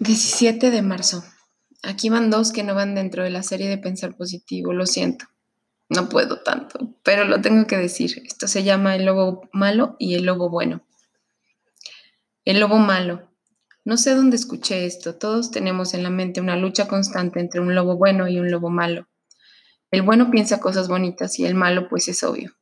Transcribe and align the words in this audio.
17 0.00 0.70
de 0.70 0.80
marzo. 0.80 1.22
Aquí 1.82 2.08
van 2.08 2.30
dos 2.30 2.52
que 2.52 2.62
no 2.62 2.74
van 2.74 2.94
dentro 2.94 3.22
de 3.22 3.28
la 3.28 3.42
serie 3.42 3.68
de 3.68 3.76
pensar 3.76 4.16
positivo, 4.16 4.72
lo 4.72 4.86
siento. 4.86 5.26
No 5.90 6.08
puedo 6.08 6.42
tanto, 6.42 6.94
pero 7.02 7.26
lo 7.26 7.42
tengo 7.42 7.66
que 7.66 7.76
decir. 7.76 8.22
Esto 8.24 8.48
se 8.48 8.62
llama 8.62 8.96
el 8.96 9.04
lobo 9.04 9.42
malo 9.52 9.96
y 9.98 10.14
el 10.14 10.24
lobo 10.24 10.48
bueno. 10.48 10.86
El 12.46 12.60
lobo 12.60 12.78
malo. 12.78 13.28
No 13.84 13.98
sé 13.98 14.14
dónde 14.14 14.36
escuché 14.36 14.86
esto. 14.86 15.16
Todos 15.16 15.50
tenemos 15.50 15.92
en 15.92 16.02
la 16.02 16.10
mente 16.10 16.40
una 16.40 16.56
lucha 16.56 16.88
constante 16.88 17.38
entre 17.38 17.60
un 17.60 17.74
lobo 17.74 17.98
bueno 17.98 18.26
y 18.26 18.40
un 18.40 18.50
lobo 18.50 18.70
malo. 18.70 19.06
El 19.90 20.00
bueno 20.00 20.30
piensa 20.30 20.60
cosas 20.60 20.88
bonitas 20.88 21.38
y 21.38 21.44
el 21.44 21.54
malo 21.54 21.90
pues 21.90 22.08
es 22.08 22.22
obvio. 22.22 22.52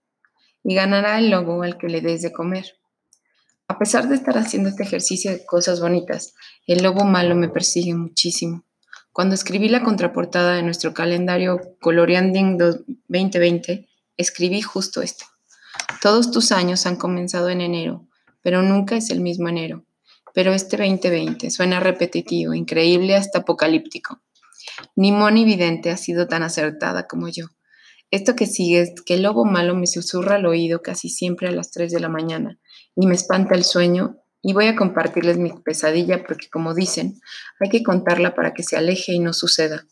Y 0.64 0.74
ganará 0.74 1.20
el 1.20 1.30
lobo 1.30 1.62
al 1.62 1.78
que 1.78 1.86
le 1.86 2.00
des 2.00 2.20
de 2.20 2.32
comer. 2.32 2.64
A 3.70 3.78
pesar 3.78 4.08
de 4.08 4.14
estar 4.14 4.38
haciendo 4.38 4.70
este 4.70 4.82
ejercicio 4.82 5.30
de 5.30 5.44
cosas 5.44 5.80
bonitas, 5.80 6.34
el 6.66 6.82
lobo 6.82 7.04
malo 7.04 7.34
me 7.34 7.50
persigue 7.50 7.94
muchísimo. 7.94 8.64
Cuando 9.12 9.34
escribí 9.34 9.68
la 9.68 9.82
contraportada 9.82 10.54
de 10.54 10.62
nuestro 10.62 10.94
calendario 10.94 11.60
Colorianding 11.82 12.56
2020, 12.56 13.86
escribí 14.16 14.62
justo 14.62 15.02
esto. 15.02 15.26
Todos 16.00 16.30
tus 16.30 16.50
años 16.50 16.86
han 16.86 16.96
comenzado 16.96 17.50
en 17.50 17.60
enero, 17.60 18.08
pero 18.40 18.62
nunca 18.62 18.96
es 18.96 19.10
el 19.10 19.20
mismo 19.20 19.50
enero. 19.50 19.84
Pero 20.32 20.54
este 20.54 20.78
2020 20.78 21.50
suena 21.50 21.78
repetitivo, 21.78 22.54
increíble 22.54 23.16
hasta 23.16 23.40
apocalíptico. 23.40 24.22
Ni 24.96 25.12
Moni 25.12 25.44
Vidente 25.44 25.90
ha 25.90 25.98
sido 25.98 26.26
tan 26.26 26.42
acertada 26.42 27.06
como 27.06 27.28
yo. 27.28 27.48
Esto 28.10 28.34
que 28.34 28.46
sigue 28.46 28.80
es 28.80 29.02
que 29.04 29.14
el 29.14 29.24
lobo 29.24 29.44
malo 29.44 29.74
me 29.74 29.86
susurra 29.86 30.36
al 30.36 30.46
oído 30.46 30.80
casi 30.80 31.10
siempre 31.10 31.48
a 31.48 31.52
las 31.52 31.70
3 31.70 31.92
de 31.92 32.00
la 32.00 32.08
mañana 32.08 32.58
y 33.00 33.06
me 33.06 33.14
espanta 33.14 33.54
el 33.54 33.62
sueño 33.62 34.16
y 34.42 34.54
voy 34.54 34.66
a 34.66 34.74
compartirles 34.74 35.38
mi 35.38 35.52
pesadilla 35.52 36.24
porque 36.24 36.48
como 36.50 36.74
dicen, 36.74 37.20
hay 37.60 37.70
que 37.70 37.84
contarla 37.84 38.34
para 38.34 38.54
que 38.54 38.64
se 38.64 38.76
aleje 38.76 39.12
y 39.12 39.20
no 39.20 39.32
suceda. 39.32 39.86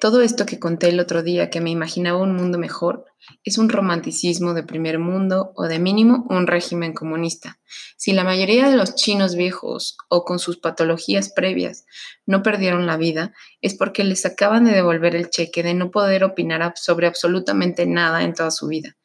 Todo 0.00 0.20
esto 0.20 0.44
que 0.44 0.58
conté 0.58 0.88
el 0.88 0.98
otro 0.98 1.22
día, 1.22 1.48
que 1.48 1.60
me 1.60 1.70
imaginaba 1.70 2.20
un 2.20 2.34
mundo 2.34 2.58
mejor, 2.58 3.04
es 3.44 3.56
un 3.56 3.68
romanticismo 3.68 4.52
de 4.52 4.64
primer 4.64 4.98
mundo 4.98 5.52
o 5.54 5.62
de 5.62 5.78
mínimo 5.78 6.26
un 6.28 6.48
régimen 6.48 6.92
comunista. 6.92 7.60
Si 7.96 8.12
la 8.12 8.24
mayoría 8.24 8.68
de 8.68 8.76
los 8.76 8.96
chinos 8.96 9.36
viejos 9.36 9.96
o 10.08 10.24
con 10.24 10.40
sus 10.40 10.58
patologías 10.58 11.32
previas 11.32 11.86
no 12.26 12.42
perdieron 12.42 12.84
la 12.84 12.96
vida, 12.96 13.32
es 13.62 13.74
porque 13.74 14.02
les 14.02 14.26
acaban 14.26 14.64
de 14.64 14.72
devolver 14.72 15.14
el 15.14 15.30
cheque 15.30 15.62
de 15.62 15.74
no 15.74 15.92
poder 15.92 16.24
opinar 16.24 16.72
sobre 16.74 17.06
absolutamente 17.06 17.86
nada 17.86 18.24
en 18.24 18.34
toda 18.34 18.50
su 18.50 18.66
vida. 18.66 18.96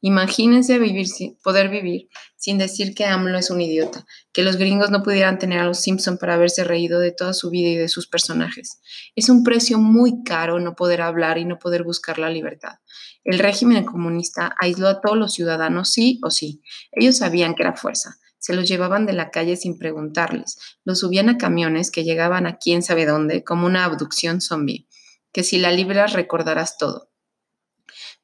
Imagínense 0.00 0.78
vivir 0.78 1.08
poder 1.42 1.70
vivir 1.70 2.08
sin 2.36 2.56
decir 2.56 2.94
que 2.94 3.04
AMLO 3.04 3.36
es 3.36 3.50
un 3.50 3.60
idiota, 3.60 4.06
que 4.32 4.44
los 4.44 4.56
gringos 4.56 4.92
no 4.92 5.02
pudieran 5.02 5.40
tener 5.40 5.58
a 5.58 5.64
los 5.64 5.80
Simpson 5.80 6.18
para 6.18 6.34
haberse 6.34 6.62
reído 6.62 7.00
de 7.00 7.10
toda 7.10 7.34
su 7.34 7.50
vida 7.50 7.70
y 7.70 7.76
de 7.76 7.88
sus 7.88 8.06
personajes. 8.06 8.80
Es 9.16 9.28
un 9.28 9.42
precio 9.42 9.78
muy 9.78 10.22
caro 10.22 10.60
no 10.60 10.76
poder 10.76 11.02
hablar 11.02 11.36
y 11.38 11.44
no 11.44 11.58
poder 11.58 11.82
buscar 11.82 12.18
la 12.18 12.30
libertad. 12.30 12.76
El 13.24 13.40
régimen 13.40 13.84
comunista 13.84 14.54
aisló 14.60 14.86
a 14.86 15.00
todos 15.00 15.18
los 15.18 15.34
ciudadanos 15.34 15.92
sí 15.92 16.20
o 16.22 16.30
sí. 16.30 16.62
Ellos 16.92 17.16
sabían 17.16 17.56
que 17.56 17.64
era 17.64 17.74
fuerza. 17.74 18.18
Se 18.38 18.54
los 18.54 18.68
llevaban 18.68 19.04
de 19.04 19.14
la 19.14 19.30
calle 19.30 19.56
sin 19.56 19.78
preguntarles. 19.78 20.58
Los 20.84 21.00
subían 21.00 21.28
a 21.28 21.38
camiones 21.38 21.90
que 21.90 22.04
llegaban 22.04 22.46
a 22.46 22.58
quién 22.58 22.84
sabe 22.84 23.04
dónde, 23.04 23.42
como 23.42 23.66
una 23.66 23.84
abducción 23.84 24.40
zombie. 24.40 24.86
Que 25.32 25.42
si 25.42 25.58
la 25.58 25.72
libras 25.72 26.12
recordarás 26.12 26.78
todo 26.78 27.08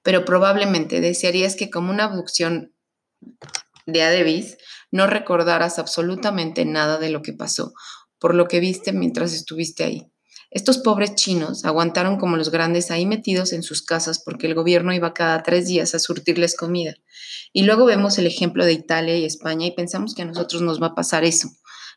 pero 0.05 0.24
probablemente 0.24 1.00
desearías 1.00 1.56
que 1.56 1.70
como 1.70 1.91
una 1.91 2.05
abducción 2.05 2.72
de 3.86 4.02
Adebis 4.02 4.58
no 4.92 5.08
recordaras 5.08 5.80
absolutamente 5.80 6.64
nada 6.64 6.98
de 6.98 7.11
lo 7.11 7.22
que 7.22 7.33
pasó, 7.33 7.72
por 8.20 8.34
lo 8.34 8.46
que 8.46 8.61
viste 8.61 8.92
mientras 8.92 9.33
estuviste 9.33 9.83
ahí. 9.83 10.06
Estos 10.50 10.78
pobres 10.78 11.16
chinos 11.16 11.64
aguantaron 11.64 12.16
como 12.16 12.36
los 12.36 12.50
grandes 12.50 12.92
ahí 12.92 13.06
metidos 13.06 13.52
en 13.52 13.64
sus 13.64 13.83
casas 13.83 14.23
porque 14.24 14.46
el 14.46 14.55
gobierno 14.55 14.92
iba 14.92 15.14
cada 15.14 15.42
tres 15.42 15.67
días 15.67 15.96
a 15.96 15.98
surtirles 15.98 16.55
comida. 16.55 16.95
Y 17.52 17.64
luego 17.64 17.86
vemos 17.86 18.18
el 18.18 18.27
ejemplo 18.27 18.64
de 18.64 18.73
Italia 18.73 19.17
y 19.17 19.24
España 19.24 19.67
y 19.67 19.73
pensamos 19.73 20.14
que 20.14 20.23
a 20.23 20.27
nosotros 20.27 20.62
nos 20.62 20.80
va 20.80 20.89
a 20.89 20.95
pasar 20.95 21.24
eso. 21.24 21.48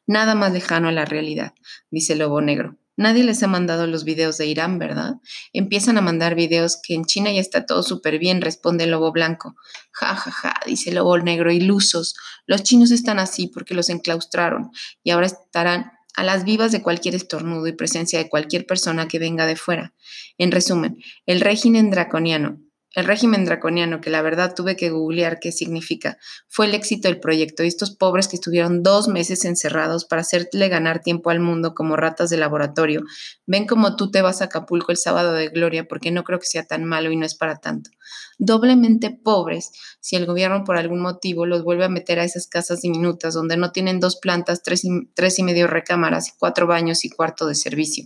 Nada 0.08 0.34
más 0.34 0.54
lejano 0.54 0.88
a 0.88 0.92
la 0.94 1.06
realidad, 1.06 1.54
dice 1.92 2.16
Lobo 2.16 2.42
Negro. 2.42 2.78
Nadie 2.98 3.24
les 3.24 3.44
ha 3.44 3.48
mandado 3.48 3.86
los 3.86 4.04
videos 4.04 4.40
de 4.40 4.48
Irán, 4.48 4.80
¿verdad? 4.80 5.18
Empiezan 5.54 5.98
a 5.98 6.02
mandar 6.02 6.34
videos 6.34 6.80
que 6.82 6.96
en 6.96 7.06
China 7.06 7.32
ya 7.32 7.40
está 7.40 7.68
todo 7.68 7.84
súper 7.84 8.18
bien, 8.18 8.42
responde 8.42 8.86
el 8.86 8.92
lobo 8.92 9.12
blanco. 9.12 9.56
Ja, 9.92 10.16
ja, 10.16 10.32
ja, 10.32 10.60
dice 10.66 10.90
el 10.90 10.96
lobo 10.96 11.16
negro, 11.20 11.52
ilusos. 11.52 12.16
Los 12.48 12.64
chinos 12.64 12.90
están 12.90 13.20
así 13.20 13.48
porque 13.48 13.76
los 13.76 13.90
enclaustraron 13.90 14.72
y 15.04 15.12
ahora 15.12 15.28
estarán 15.28 15.92
a 16.16 16.24
las 16.24 16.44
vivas 16.44 16.72
de 16.72 16.82
cualquier 16.82 17.14
estornudo 17.14 17.68
y 17.68 17.74
presencia 17.74 18.18
de 18.18 18.28
cualquier 18.28 18.66
persona 18.66 19.08
que 19.08 19.20
venga 19.20 19.46
de 19.46 19.56
fuera. 19.56 19.94
En 20.40 20.52
resumen, 20.52 20.98
el 21.28 21.42
régimen 21.42 21.92
draconiano, 21.92 22.60
el 22.98 23.06
régimen 23.06 23.46
draconiano, 23.46 24.02
que 24.02 24.10
la 24.10 24.24
verdad 24.24 24.56
tuve 24.56 24.76
que 24.76 24.90
googlear 24.90 25.38
qué 25.40 25.52
significa, 25.52 26.18
fue 26.48 26.66
el 26.66 26.74
éxito 26.74 27.08
del 27.08 27.20
proyecto 27.20 27.64
y 27.64 27.68
estos 27.68 27.96
pobres 27.96 28.28
que 28.28 28.38
estuvieron 28.38 28.82
dos 28.82 29.08
meses 29.08 29.46
encerrados 29.46 30.04
para 30.06 30.22
hacerle 30.24 30.68
ganar 30.68 31.04
tiempo 31.04 31.30
al 31.30 31.40
mundo 31.40 31.76
como 31.76 31.96
ratas 31.96 32.32
de 32.32 32.38
laboratorio, 32.38 33.04
ven 33.46 33.68
como 33.68 33.96
tú 33.96 34.10
te 34.10 34.24
vas 34.24 34.42
a 34.42 34.46
Acapulco 34.46 34.92
el 34.92 34.98
sábado 34.98 35.34
de 35.34 35.50
gloria 35.50 35.88
porque 35.88 36.10
no 36.10 36.24
creo 36.24 36.40
que 36.40 36.48
sea 36.48 36.64
tan 36.64 36.86
malo 36.86 37.12
y 37.12 37.18
no 37.18 37.26
es 37.28 37.36
para 37.36 37.58
tanto. 37.58 37.92
Doblemente 38.40 39.12
pobres 39.12 39.74
si 40.00 40.16
el 40.16 40.26
gobierno 40.26 40.64
por 40.64 40.78
algún 40.78 41.00
motivo 41.00 41.46
los 41.46 41.64
vuelve 41.64 41.86
a 41.86 41.90
meter 41.90 42.20
a 42.20 42.24
esas 42.24 42.48
casas 42.48 42.82
diminutas 42.82 43.36
donde 43.36 43.58
no 43.58 43.72
tienen 43.72 44.00
dos 44.00 44.16
plantas, 44.16 44.64
tres 44.64 44.84
y, 44.84 44.90
tres 45.14 45.38
y 45.38 45.44
medio 45.44 45.68
recámaras, 45.68 46.34
cuatro 46.40 46.66
baños 46.66 47.06
y 47.06 47.12
cuarto 47.12 47.46
de 47.46 47.54
servicio. 47.54 48.06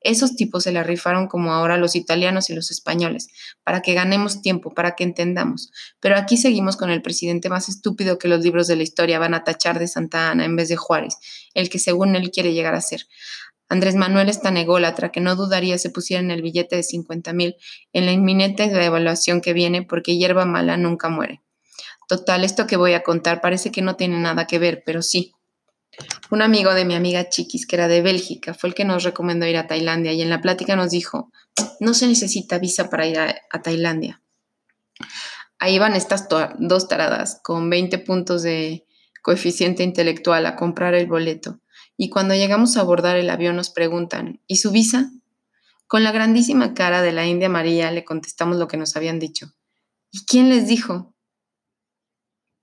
Esos 0.00 0.34
tipos 0.36 0.64
se 0.64 0.72
la 0.72 0.82
rifaron 0.82 1.26
como 1.26 1.52
ahora 1.52 1.76
los 1.76 1.94
italianos 1.94 2.48
y 2.48 2.54
los 2.54 2.70
españoles, 2.70 3.28
para 3.64 3.82
que 3.82 3.94
ganemos 3.94 4.40
tiempo, 4.40 4.72
para 4.72 4.96
que 4.96 5.04
entendamos. 5.04 5.70
Pero 6.00 6.16
aquí 6.16 6.36
seguimos 6.36 6.76
con 6.76 6.90
el 6.90 7.02
presidente 7.02 7.48
más 7.48 7.68
estúpido 7.68 8.18
que 8.18 8.28
los 8.28 8.42
libros 8.42 8.66
de 8.66 8.76
la 8.76 8.82
historia 8.82 9.18
van 9.18 9.34
a 9.34 9.44
tachar 9.44 9.78
de 9.78 9.88
Santa 9.88 10.30
Ana 10.30 10.44
en 10.44 10.56
vez 10.56 10.68
de 10.68 10.76
Juárez, 10.76 11.16
el 11.54 11.68
que 11.68 11.78
según 11.78 12.16
él 12.16 12.30
quiere 12.30 12.54
llegar 12.54 12.74
a 12.74 12.80
ser. 12.80 13.06
Andrés 13.68 13.94
Manuel 13.94 14.28
es 14.28 14.42
tan 14.42 14.56
ególatra 14.56 15.12
que 15.12 15.20
no 15.20 15.36
dudaría 15.36 15.78
se 15.78 15.90
pusiera 15.90 16.20
en 16.20 16.32
el 16.32 16.42
billete 16.42 16.74
de 16.74 16.82
50 16.82 17.32
mil 17.32 17.56
en 17.92 18.04
la 18.04 18.10
inminente 18.10 18.68
devaluación 18.68 19.40
que 19.40 19.52
viene 19.52 19.82
porque 19.82 20.16
hierba 20.16 20.44
mala 20.44 20.76
nunca 20.76 21.08
muere. 21.08 21.40
Total, 22.08 22.42
esto 22.42 22.66
que 22.66 22.76
voy 22.76 22.94
a 22.94 23.04
contar 23.04 23.40
parece 23.40 23.70
que 23.70 23.82
no 23.82 23.94
tiene 23.94 24.18
nada 24.18 24.48
que 24.48 24.58
ver, 24.58 24.82
pero 24.84 25.02
sí, 25.02 25.32
un 26.30 26.42
amigo 26.42 26.74
de 26.74 26.84
mi 26.84 26.94
amiga 26.94 27.28
Chiquis, 27.28 27.66
que 27.66 27.76
era 27.76 27.88
de 27.88 28.02
Bélgica, 28.02 28.54
fue 28.54 28.68
el 28.68 28.74
que 28.74 28.84
nos 28.84 29.02
recomendó 29.02 29.46
ir 29.46 29.56
a 29.56 29.66
Tailandia 29.66 30.12
y 30.12 30.22
en 30.22 30.30
la 30.30 30.40
plática 30.40 30.76
nos 30.76 30.90
dijo, 30.90 31.30
no 31.80 31.94
se 31.94 32.06
necesita 32.06 32.58
visa 32.58 32.88
para 32.88 33.06
ir 33.06 33.18
a, 33.18 33.62
Tailandia. 33.62 34.22
Ahí 35.58 35.78
van 35.78 35.96
estas 35.96 36.28
dos 36.58 36.88
taradas 36.88 37.40
con 37.42 37.68
20 37.68 37.98
puntos 37.98 38.42
de 38.42 38.86
coeficiente 39.22 39.82
intelectual 39.82 40.46
a 40.46 40.56
comprar 40.56 40.94
el 40.94 41.06
boleto. 41.06 41.60
Y 41.96 42.08
cuando 42.08 42.34
llegamos 42.34 42.76
a 42.76 42.80
abordar 42.80 43.16
el 43.16 43.28
avión 43.28 43.56
nos 43.56 43.70
preguntan, 43.70 44.40
¿y 44.46 44.56
su 44.56 44.70
visa? 44.70 45.10
Con 45.86 46.04
la 46.04 46.12
grandísima 46.12 46.72
cara 46.72 47.02
de 47.02 47.12
la 47.12 47.26
India 47.26 47.48
María 47.48 47.90
le 47.90 48.04
contestamos 48.04 48.56
lo 48.56 48.68
que 48.68 48.76
nos 48.76 48.96
habían 48.96 49.18
dicho. 49.18 49.52
¿Y 50.10 50.24
quién 50.24 50.48
les 50.48 50.66
dijo? 50.66 51.14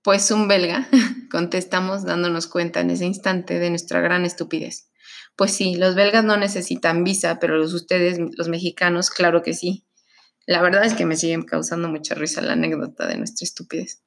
Pues 0.08 0.30
un 0.30 0.48
belga, 0.48 0.88
contestamos 1.30 2.02
dándonos 2.02 2.46
cuenta 2.46 2.80
en 2.80 2.88
ese 2.88 3.04
instante 3.04 3.58
de 3.58 3.68
nuestra 3.68 4.00
gran 4.00 4.24
estupidez. 4.24 4.88
Pues 5.36 5.52
sí, 5.52 5.74
los 5.74 5.94
belgas 5.94 6.24
no 6.24 6.38
necesitan 6.38 7.04
visa, 7.04 7.38
pero 7.38 7.58
los 7.58 7.74
ustedes, 7.74 8.18
los 8.18 8.48
mexicanos, 8.48 9.10
claro 9.10 9.42
que 9.42 9.52
sí. 9.52 9.84
La 10.46 10.62
verdad 10.62 10.86
es 10.86 10.94
que 10.94 11.04
me 11.04 11.14
siguen 11.14 11.42
causando 11.42 11.88
mucha 11.88 12.14
risa 12.14 12.40
la 12.40 12.54
anécdota 12.54 13.06
de 13.06 13.18
nuestra 13.18 13.44
estupidez. 13.44 14.00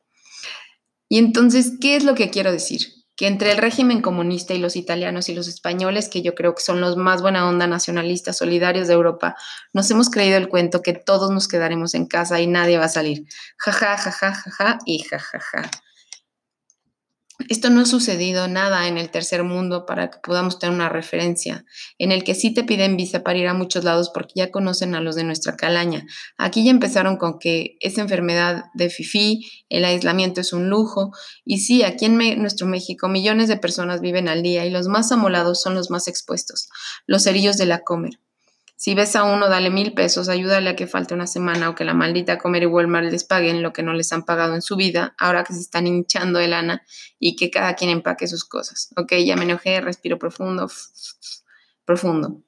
Y 1.07 1.19
entonces, 1.19 1.73
¿qué 1.79 1.97
es 1.97 2.03
lo 2.03 2.15
que 2.15 2.31
quiero 2.31 2.51
decir? 2.51 2.81
Que 3.15 3.27
entre 3.27 3.51
el 3.51 3.59
régimen 3.59 4.01
comunista 4.01 4.55
y 4.55 4.57
los 4.57 4.75
italianos 4.75 5.29
y 5.29 5.35
los 5.35 5.47
españoles, 5.47 6.09
que 6.09 6.23
yo 6.23 6.33
creo 6.33 6.55
que 6.55 6.63
son 6.63 6.81
los 6.81 6.97
más 6.97 7.21
buena 7.21 7.47
onda 7.47 7.67
nacionalistas 7.67 8.39
solidarios 8.39 8.87
de 8.87 8.95
Europa, 8.95 9.35
nos 9.71 9.91
hemos 9.91 10.09
creído 10.09 10.37
el 10.37 10.49
cuento 10.49 10.81
que 10.81 10.93
todos 10.93 11.29
nos 11.29 11.47
quedaremos 11.47 11.93
en 11.93 12.07
casa 12.07 12.41
y 12.41 12.47
nadie 12.47 12.79
va 12.79 12.85
a 12.85 12.89
salir. 12.89 13.27
Ja, 13.59 13.71
ja, 13.71 13.97
ja, 13.99 14.11
ja, 14.11 14.33
ja, 14.33 14.51
ja 14.51 14.79
y 14.87 15.03
ja, 15.03 15.19
ja, 15.19 15.39
ja. 15.39 15.71
Esto 17.49 17.69
no 17.69 17.81
ha 17.81 17.85
sucedido 17.85 18.47
nada 18.47 18.87
en 18.87 18.97
el 18.97 19.09
tercer 19.09 19.43
mundo 19.43 19.85
para 19.85 20.09
que 20.09 20.19
podamos 20.23 20.59
tener 20.59 20.75
una 20.75 20.89
referencia, 20.89 21.65
en 21.97 22.11
el 22.11 22.23
que 22.23 22.35
sí 22.35 22.53
te 22.53 22.63
piden 22.63 22.97
visa 22.97 23.23
para 23.23 23.37
ir 23.37 23.47
a 23.47 23.53
muchos 23.53 23.83
lados 23.83 24.11
porque 24.13 24.33
ya 24.35 24.51
conocen 24.51 24.95
a 24.95 25.01
los 25.01 25.15
de 25.15 25.23
nuestra 25.23 25.55
calaña. 25.55 26.05
Aquí 26.37 26.63
ya 26.63 26.71
empezaron 26.71 27.17
con 27.17 27.39
que 27.39 27.77
es 27.79 27.97
enfermedad 27.97 28.65
de 28.73 28.89
FIFI, 28.89 29.65
el 29.69 29.85
aislamiento 29.85 30.41
es 30.41 30.53
un 30.53 30.69
lujo, 30.69 31.11
y 31.45 31.59
sí, 31.59 31.83
aquí 31.83 32.05
en 32.05 32.41
nuestro 32.41 32.67
México 32.67 33.07
millones 33.07 33.47
de 33.47 33.57
personas 33.57 34.01
viven 34.01 34.27
al 34.27 34.43
día 34.43 34.65
y 34.65 34.69
los 34.69 34.87
más 34.87 35.11
amolados 35.11 35.61
son 35.61 35.75
los 35.75 35.89
más 35.89 36.07
expuestos, 36.07 36.69
los 37.05 37.23
cerillos 37.23 37.57
de 37.57 37.65
la 37.65 37.79
comer. 37.79 38.19
Si 38.81 38.95
ves 38.95 39.15
a 39.15 39.25
uno, 39.25 39.47
dale 39.47 39.69
mil 39.69 39.93
pesos, 39.93 40.27
ayúdale 40.27 40.71
a 40.71 40.75
que 40.75 40.87
falte 40.87 41.13
una 41.13 41.27
semana 41.27 41.69
o 41.69 41.75
que 41.75 41.85
la 41.85 41.93
maldita 41.93 42.39
Comer 42.39 42.63
y 42.63 42.65
Walmart 42.65 43.11
les 43.11 43.23
paguen 43.23 43.61
lo 43.61 43.73
que 43.73 43.83
no 43.83 43.93
les 43.93 44.11
han 44.11 44.23
pagado 44.23 44.55
en 44.55 44.63
su 44.63 44.75
vida, 44.75 45.13
ahora 45.19 45.43
que 45.43 45.53
se 45.53 45.59
están 45.59 45.85
hinchando 45.85 46.39
de 46.39 46.47
lana 46.47 46.83
y 47.19 47.35
que 47.35 47.51
cada 47.51 47.75
quien 47.75 47.91
empaque 47.91 48.25
sus 48.25 48.43
cosas. 48.43 48.89
Ok, 48.97 49.13
ya 49.23 49.35
me 49.35 49.43
enojé, 49.43 49.81
respiro 49.81 50.17
profundo. 50.17 50.67
profundo. 51.85 52.41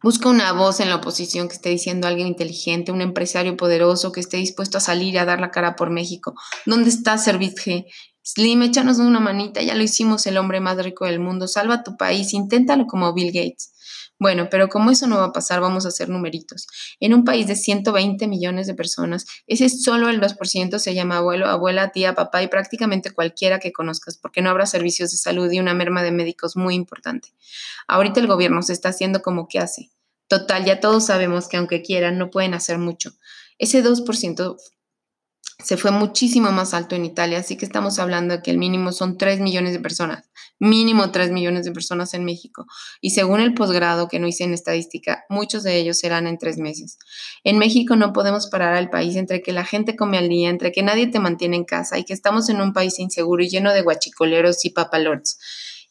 Busca 0.00 0.28
una 0.28 0.52
voz 0.52 0.78
en 0.78 0.88
la 0.88 0.94
oposición 0.94 1.48
que 1.48 1.54
esté 1.54 1.70
diciendo 1.70 2.06
alguien 2.06 2.28
inteligente, 2.28 2.92
un 2.92 3.00
empresario 3.00 3.56
poderoso 3.56 4.12
que 4.12 4.20
esté 4.20 4.36
dispuesto 4.36 4.78
a 4.78 4.80
salir 4.80 5.18
a 5.18 5.24
dar 5.24 5.40
la 5.40 5.50
cara 5.50 5.74
por 5.74 5.90
México. 5.90 6.36
¿Dónde 6.66 6.88
está 6.88 7.18
Servit 7.18 7.58
G? 7.58 7.86
Slim, 8.22 8.62
échanos 8.62 8.98
una 8.98 9.18
manita, 9.18 9.60
ya 9.60 9.74
lo 9.74 9.82
hicimos 9.82 10.24
el 10.26 10.36
hombre 10.36 10.60
más 10.60 10.76
rico 10.76 11.04
del 11.04 11.18
mundo, 11.18 11.48
salva 11.48 11.82
tu 11.82 11.96
país, 11.96 12.32
inténtalo 12.32 12.86
como 12.86 13.12
Bill 13.12 13.32
Gates. 13.32 13.72
Bueno, 14.20 14.48
pero 14.50 14.68
como 14.68 14.90
eso 14.90 15.06
no 15.06 15.16
va 15.16 15.24
a 15.24 15.32
pasar, 15.32 15.62
vamos 15.62 15.86
a 15.86 15.88
hacer 15.88 16.10
numeritos. 16.10 16.66
En 17.00 17.14
un 17.14 17.24
país 17.24 17.46
de 17.46 17.56
120 17.56 18.28
millones 18.28 18.66
de 18.66 18.74
personas, 18.74 19.24
ese 19.46 19.70
solo 19.70 20.10
el 20.10 20.20
2% 20.20 20.78
se 20.78 20.94
llama 20.94 21.16
abuelo, 21.16 21.46
abuela, 21.46 21.90
tía, 21.90 22.14
papá 22.14 22.42
y 22.42 22.48
prácticamente 22.48 23.12
cualquiera 23.12 23.60
que 23.60 23.72
conozcas, 23.72 24.18
porque 24.18 24.42
no 24.42 24.50
habrá 24.50 24.66
servicios 24.66 25.10
de 25.10 25.16
salud 25.16 25.50
y 25.50 25.58
una 25.58 25.72
merma 25.72 26.02
de 26.02 26.12
médicos 26.12 26.54
muy 26.54 26.74
importante. 26.74 27.32
Ahorita 27.88 28.20
el 28.20 28.26
gobierno 28.26 28.60
se 28.60 28.74
está 28.74 28.90
haciendo 28.90 29.22
como 29.22 29.48
que 29.48 29.58
hace. 29.58 29.90
Total, 30.28 30.66
ya 30.66 30.80
todos 30.80 31.06
sabemos 31.06 31.48
que 31.48 31.56
aunque 31.56 31.80
quieran, 31.80 32.18
no 32.18 32.28
pueden 32.28 32.52
hacer 32.52 32.76
mucho. 32.76 33.14
Ese 33.56 33.82
2% 33.82 34.58
se 35.62 35.76
fue 35.76 35.90
muchísimo 35.90 36.50
más 36.52 36.74
alto 36.74 36.94
en 36.94 37.04
Italia, 37.04 37.38
así 37.38 37.56
que 37.56 37.64
estamos 37.64 37.98
hablando 37.98 38.36
de 38.36 38.42
que 38.42 38.50
el 38.50 38.58
mínimo 38.58 38.92
son 38.92 39.16
3 39.18 39.40
millones 39.40 39.72
de 39.72 39.80
personas, 39.80 40.30
mínimo 40.58 41.10
3 41.10 41.30
millones 41.30 41.64
de 41.64 41.72
personas 41.72 42.14
en 42.14 42.24
México. 42.24 42.66
Y 43.00 43.10
según 43.10 43.40
el 43.40 43.54
posgrado 43.54 44.08
que 44.08 44.18
no 44.18 44.26
hice 44.26 44.44
en 44.44 44.54
estadística, 44.54 45.24
muchos 45.28 45.62
de 45.62 45.76
ellos 45.76 45.98
serán 45.98 46.26
en 46.26 46.38
tres 46.38 46.58
meses. 46.58 46.98
En 47.44 47.58
México 47.58 47.96
no 47.96 48.12
podemos 48.12 48.48
parar 48.48 48.74
al 48.74 48.90
país 48.90 49.16
entre 49.16 49.42
que 49.42 49.52
la 49.52 49.64
gente 49.64 49.96
come 49.96 50.18
al 50.18 50.28
día, 50.28 50.50
entre 50.50 50.72
que 50.72 50.82
nadie 50.82 51.06
te 51.06 51.20
mantiene 51.20 51.56
en 51.56 51.64
casa 51.64 51.98
y 51.98 52.04
que 52.04 52.12
estamos 52.12 52.48
en 52.48 52.60
un 52.60 52.72
país 52.72 52.98
inseguro 52.98 53.42
y 53.42 53.48
lleno 53.48 53.72
de 53.72 53.82
guachicoleros 53.82 54.64
y 54.64 54.70
papalords 54.70 55.38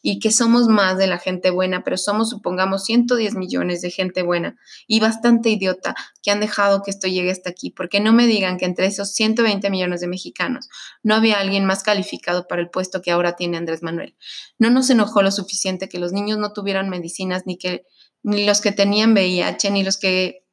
y 0.02 0.20
que 0.20 0.32
somos 0.32 0.68
más 0.68 0.98
de 0.98 1.08
la 1.08 1.18
gente 1.18 1.50
buena, 1.50 1.84
pero 1.84 1.98
somos, 1.98 2.30
supongamos, 2.30 2.86
110 2.86 3.36
millones 3.36 3.82
de 3.82 3.92
gente 3.92 4.22
buena 4.22 4.58
y 4.88 5.00
bastante 5.00 5.50
idiota 5.50 5.96
que 6.24 6.32
han 6.32 6.40
dejado 6.40 6.82
que 6.84 6.92
esto 6.92 7.08
llegue 7.08 7.32
hasta 7.32 7.50
aquí, 7.50 7.72
porque 7.72 8.00
no 8.00 8.14
me 8.14 8.28
digan 8.28 8.58
que 8.58 8.66
entre 8.66 8.86
esos 8.86 9.14
120 9.14 9.70
millones 9.70 10.02
de 10.02 10.08
mexicanos 10.08 10.70
no 11.04 11.16
había 11.16 11.40
alguien 11.40 11.66
más 11.66 11.84
calificado 11.84 12.48
para 12.48 12.62
el 12.62 12.70
puesto 12.70 13.02
que 13.02 13.12
ahora 13.12 13.36
tiene 13.36 13.58
Andrés 13.58 13.84
Manuel. 13.84 14.16
No 14.58 14.70
nos 14.70 14.90
enojó 14.90 15.22
lo 15.22 15.32
suficiente 15.32 15.90
que 15.90 16.00
los 16.00 16.14
niños 16.14 16.38
no 16.38 16.54
tuvieran 16.54 16.90
medicinas, 16.90 17.44
ni 17.46 17.58
que 17.58 17.86
ni 18.24 18.46
los 18.46 18.62
que 18.62 18.72
tenían 18.72 19.14
VIH, 19.14 19.72
ni 19.72 19.84
los 19.84 19.98
que 19.98 20.46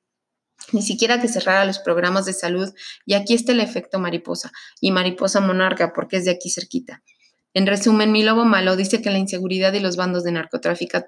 ni 0.73 0.83
siquiera 0.83 1.21
que 1.21 1.29
cerrara 1.29 1.65
los 1.65 1.79
programas 1.79 2.27
de 2.27 2.33
salud, 2.33 2.73
y 3.05 3.15
aquí 3.15 3.35
está 3.35 3.53
el 3.53 3.61
efecto 3.61 3.99
mariposa, 3.99 4.51
y 4.81 4.91
mariposa 4.91 5.41
monarca, 5.41 5.93
porque 5.93 6.17
es 6.17 6.25
de 6.25 6.33
aquí 6.33 6.51
cerquita. 6.51 7.03
En 7.57 7.67
resumen, 7.67 8.13
mi 8.13 8.23
lobo 8.23 8.45
malo 8.45 8.77
dice 8.77 9.01
que 9.01 9.09
la 9.11 9.17
inseguridad 9.17 9.73
y 9.73 9.81
los 9.81 9.97
bandos 9.97 10.25
de 10.25 10.31
narcotráfico 10.31 10.99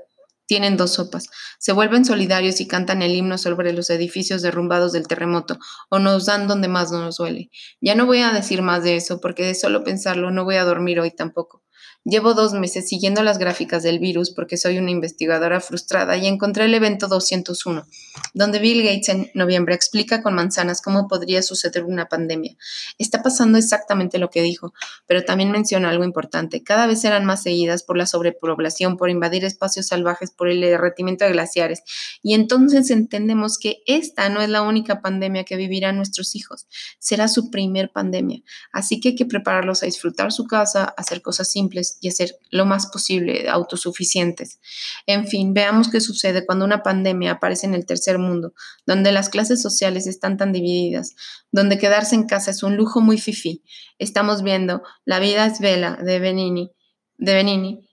tienen 0.46 0.78
dos 0.78 0.94
sopas. 0.94 1.26
Se 1.58 1.72
vuelven 1.72 2.06
solidarios 2.06 2.62
y 2.62 2.66
cantan 2.66 3.02
el 3.02 3.14
himno 3.14 3.36
sobre 3.36 3.74
los 3.74 3.90
edificios 3.90 4.40
derrumbados 4.40 4.92
del 4.92 5.06
terremoto 5.06 5.58
o 5.90 5.98
nos 5.98 6.24
dan 6.24 6.48
donde 6.48 6.68
más 6.68 6.90
nos 6.90 7.18
duele. 7.18 7.50
Ya 7.82 7.94
no 7.94 8.06
voy 8.06 8.22
a 8.22 8.32
decir 8.32 8.62
más 8.62 8.82
de 8.82 8.96
eso 8.96 9.20
porque 9.20 9.44
de 9.44 9.54
solo 9.54 9.84
pensarlo 9.84 10.30
no 10.30 10.44
voy 10.44 10.54
a 10.54 10.64
dormir 10.64 11.00
hoy 11.00 11.10
tampoco. 11.10 11.62
Llevo 12.04 12.32
dos 12.32 12.54
meses 12.54 12.88
siguiendo 12.88 13.22
las 13.22 13.36
gráficas 13.36 13.82
del 13.82 13.98
virus 13.98 14.30
porque 14.30 14.56
soy 14.56 14.78
una 14.78 14.90
investigadora 14.90 15.60
frustrada 15.60 16.16
y 16.16 16.26
encontré 16.26 16.64
el 16.64 16.72
evento 16.72 17.06
201, 17.06 17.86
donde 18.32 18.58
Bill 18.60 18.82
Gates 18.82 19.10
en 19.10 19.30
noviembre 19.34 19.74
explica 19.74 20.22
con 20.22 20.34
manzanas 20.34 20.80
cómo 20.80 21.06
podría 21.06 21.42
suceder 21.42 21.84
una 21.84 22.06
pandemia. 22.06 22.56
Está 22.96 23.22
pasando 23.22 23.58
exactamente 23.58 24.18
lo 24.18 24.30
que 24.30 24.40
dijo, 24.40 24.72
pero 25.06 25.22
también 25.24 25.50
menciona 25.50 25.90
algo 25.90 26.02
importante. 26.02 26.62
Cada 26.62 26.86
vez 26.86 27.02
serán 27.02 27.26
más 27.26 27.42
seguidas 27.42 27.82
por 27.82 27.98
la 27.98 28.06
sobrepoblación, 28.06 28.96
por 28.96 29.10
invadir 29.10 29.44
espacios 29.44 29.88
salvajes, 29.88 30.30
por 30.30 30.48
el 30.48 30.62
derretimiento 30.62 31.26
de 31.26 31.32
glaciares. 31.32 31.82
Y 32.22 32.32
entonces 32.32 32.90
entendemos 32.90 33.58
que 33.58 33.82
esta 33.86 34.30
no 34.30 34.40
es 34.40 34.48
la 34.48 34.62
única 34.62 35.02
pandemia 35.02 35.44
que 35.44 35.56
vivirán 35.56 35.96
nuestros 35.96 36.34
hijos. 36.34 36.68
Será 36.98 37.28
su 37.28 37.50
primer 37.50 37.90
pandemia. 37.90 38.40
Así 38.72 38.98
que 38.98 39.10
hay 39.10 39.14
que 39.14 39.26
prepararlos 39.26 39.82
a 39.82 39.86
disfrutar 39.86 40.32
su 40.32 40.46
casa, 40.46 40.84
a 40.84 40.94
hacer 40.96 41.20
cosas 41.20 41.50
simples 41.50 41.67
y 42.00 42.08
a 42.08 42.12
ser 42.12 42.36
lo 42.50 42.66
más 42.66 42.86
posible 42.86 43.48
autosuficientes. 43.48 44.60
En 45.06 45.26
fin, 45.26 45.54
veamos 45.54 45.90
qué 45.90 46.00
sucede 46.00 46.44
cuando 46.44 46.64
una 46.64 46.82
pandemia 46.82 47.32
aparece 47.32 47.66
en 47.66 47.74
el 47.74 47.86
tercer 47.86 48.18
mundo, 48.18 48.54
donde 48.86 49.12
las 49.12 49.28
clases 49.28 49.62
sociales 49.62 50.06
están 50.06 50.36
tan 50.36 50.52
divididas, 50.52 51.14
donde 51.52 51.78
quedarse 51.78 52.14
en 52.14 52.26
casa 52.26 52.50
es 52.50 52.62
un 52.62 52.76
lujo 52.76 53.00
muy 53.00 53.18
fifí. 53.18 53.62
Estamos 53.98 54.42
viendo 54.42 54.82
La 55.04 55.18
vida 55.18 55.46
es 55.46 55.60
vela 55.60 55.98
de 56.02 56.18
Benini, 56.18 56.72
de 57.16 57.34
Benini. 57.34 57.88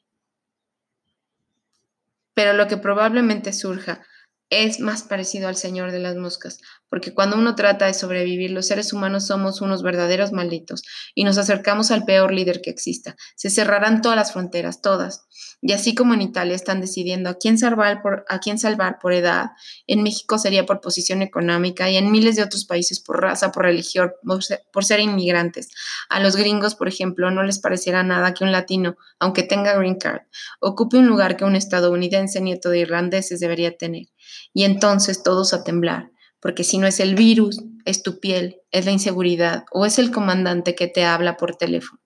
Pero 2.34 2.54
lo 2.54 2.68
que 2.68 2.78
probablemente 2.78 3.54
surja 3.54 4.06
es 4.50 4.80
más 4.80 5.04
parecido 5.04 5.48
al 5.48 5.56
Señor 5.56 5.92
de 5.92 6.00
las 6.00 6.16
Moscas, 6.16 6.60
porque 6.90 7.14
cuando 7.14 7.38
uno 7.38 7.56
trata 7.56 7.88
de 7.88 7.94
sobrevivir, 7.94 8.52
los 8.52 8.68
seres 8.68 8.94
humanos 8.94 9.28
somos 9.28 9.62
unos 9.62 9.82
verdaderos 9.82 10.32
malditos 10.32 10.84
y 11.16 11.24
nos 11.24 11.38
acercamos 11.38 11.92
al 11.92 12.06
peor 12.06 12.32
líder 12.32 12.62
que 12.62 12.70
exista. 12.70 13.16
Se 13.36 13.50
cerrarán 13.50 14.02
todas 14.02 14.16
las 14.16 14.34
fronteras, 14.34 14.82
todas. 14.82 15.26
Y 15.62 15.72
así 15.74 15.96
como 15.96 16.14
en 16.14 16.22
Italia 16.22 16.56
están 16.56 16.80
decidiendo 16.80 17.30
a 17.30 17.38
quién 17.40 17.58
salvar 17.58 18.02
por, 18.02 18.24
a 18.30 18.40
quién 18.40 18.60
salvar 18.60 19.00
por 19.00 19.14
edad, 19.14 19.48
en 19.88 20.04
México 20.04 20.38
sería 20.38 20.66
por 20.66 20.80
posición 20.80 21.22
económica 21.22 21.90
y 21.90 21.98
en 21.98 22.12
miles 22.12 22.36
de 22.36 22.44
otros 22.44 22.66
países 22.66 23.00
por 23.00 23.22
raza, 23.22 23.52
por 23.52 23.64
religión, 23.64 24.12
por 24.24 24.44
ser, 24.44 24.62
por 24.72 24.86
ser 24.86 25.00
inmigrantes. 25.00 25.70
A 26.08 26.20
los 26.20 26.36
gringos, 26.36 26.76
por 26.76 26.88
ejemplo, 26.88 27.32
no 27.32 27.44
les 27.44 27.60
parecerá 27.60 28.04
nada 28.04 28.34
que 28.34 28.44
un 28.44 28.52
latino, 28.52 28.96
aunque 29.20 29.44
tenga 29.44 29.76
green 29.76 29.96
card, 29.96 30.22
ocupe 30.60 30.98
un 30.98 31.08
lugar 31.08 31.36
que 31.36 31.46
un 31.46 31.56
estadounidense 31.56 32.42
nieto 32.42 32.70
de 32.70 32.80
irlandeses 32.80 33.40
debería 33.40 33.76
tener. 33.76 34.06
Y 34.54 34.64
entonces 34.64 35.24
todos 35.24 35.54
a 35.54 35.64
temblar 35.64 36.12
porque 36.46 36.64
si 36.64 36.78
no 36.78 36.86
es 36.86 37.00
el 37.00 37.16
virus, 37.16 37.60
es 37.86 38.04
tu 38.04 38.20
piel, 38.20 38.62
es 38.70 38.86
la 38.86 38.92
inseguridad 38.92 39.66
o 39.72 39.84
es 39.84 39.98
el 39.98 40.12
comandante 40.12 40.76
que 40.76 40.88
te 40.88 41.04
habla 41.04 41.38
por 41.38 41.56
teléfono. 41.56 42.00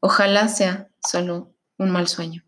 Ojalá 0.00 0.48
sea 0.48 0.90
solo 1.02 1.56
un 1.78 1.88
mal 1.88 2.06
sueño. 2.06 2.44